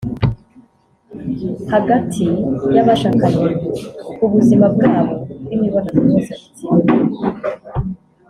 hagati 1.73 2.25
y’abashakanye 2.75 3.45
ku 4.17 4.23
buzima 4.33 4.65
bwabo 4.75 5.15
bw’imibonano 5.43 5.99
mpuzabitsina 6.07 6.85